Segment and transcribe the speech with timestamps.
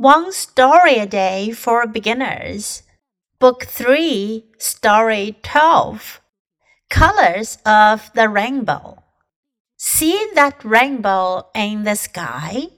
[0.00, 2.84] One Story a Day for Beginners,
[3.40, 6.20] Book 3, Story 12
[6.88, 9.02] Colors of the Rainbow.
[9.76, 12.68] See that rainbow in the sky?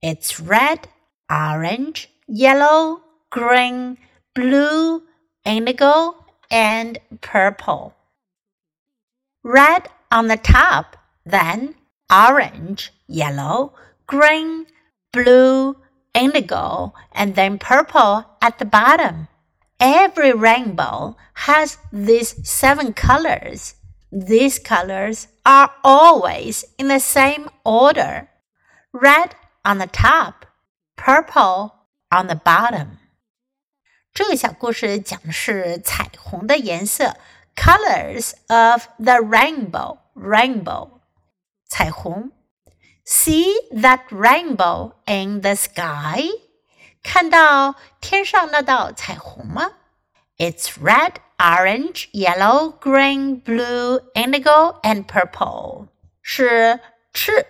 [0.00, 0.86] It's red,
[1.28, 3.98] orange, yellow, green,
[4.32, 5.02] blue,
[5.44, 7.96] indigo, and purple.
[9.42, 10.96] Red on the top,
[11.26, 11.74] then
[12.08, 13.72] orange, yellow,
[14.06, 14.66] green,
[15.12, 15.74] blue,
[16.13, 19.27] indigo, and then purple at the bottom.
[19.79, 23.75] Every rainbow has these seven colors.
[24.11, 28.27] These colors are always in the same order
[28.91, 30.45] red on the top,
[30.97, 31.73] purple
[32.11, 32.97] on the bottom.
[34.13, 37.15] 这个小故事讲的是彩虹的颜色，
[37.55, 39.99] colors of the rainbow.
[40.15, 40.99] Rainbow，
[41.67, 42.31] 彩虹。
[43.05, 46.23] See that rainbow in the sky?
[47.01, 49.71] 看到天上那道彩虹吗？
[50.37, 55.87] It's red, orange, yellow, green, blue, indigo, and purple.
[56.21, 56.79] 是
[57.13, 57.45] 赤、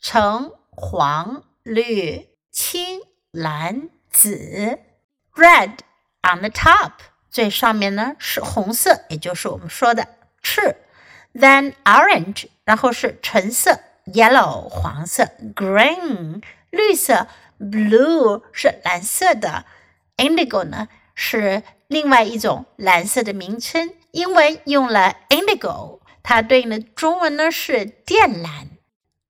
[0.00, 3.00] 橙、黄、绿、青、
[3.30, 4.78] 蓝、紫。
[5.34, 5.78] Red
[6.22, 6.92] on the top，
[7.30, 10.06] 最上面呢是红色，也就是我们说的
[10.42, 10.76] 赤。
[11.32, 13.80] Then orange，然后是橙色。
[14.05, 17.27] Yellow 黄色，green 绿色
[17.59, 19.65] ，blue 是蓝色的
[20.17, 28.69] ，indigo 呢是另外一种蓝色的名称，英文用了 indigo，它对应的中文呢是靛蓝。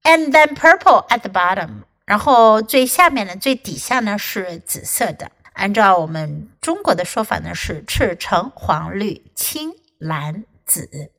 [0.03, 5.31] And then purple at the bottom，然后最下面呢最底下呢是紫色的。
[5.53, 11.11] 按照我们中国的说法呢是赤橙黄绿青蓝紫。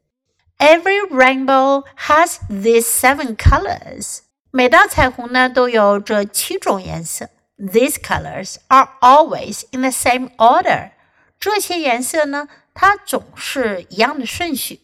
[0.57, 4.19] Every rainbow has these seven colors.
[4.51, 7.29] 每道彩虹呢都有这七种颜色。
[7.57, 10.91] These colors are always in the same order.
[11.39, 14.81] 这些颜色呢，它总是一样的顺序。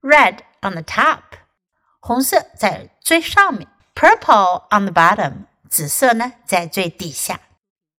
[0.00, 1.22] Red on the top，
[1.98, 7.40] 红色在最上面；Purple on the bottom，紫色呢在最底下。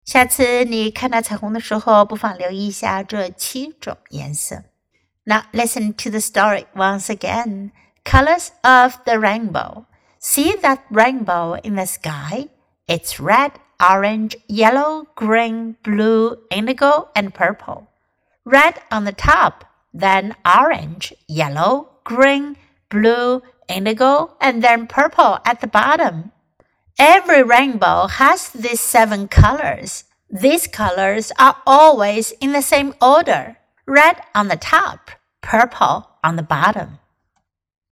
[0.05, 4.63] 下次你看到彩虹的时候，不妨留意一下这七种颜色。
[5.26, 7.72] Now listen to the story once again.
[8.04, 9.86] Colors of the rainbow.
[10.20, 12.50] See that rainbow in the sky?
[12.88, 17.90] It's red, orange, yellow, green, blue, indigo, and purple.
[18.46, 22.58] Red on the top, then orange, yellow, green,
[22.90, 26.32] blue, indigo, and then purple at the bottom.
[26.98, 30.04] Every rainbow has these seven colors.
[30.30, 33.58] These colors are always in the same order
[33.92, 37.01] red on the top, purple on the bottom.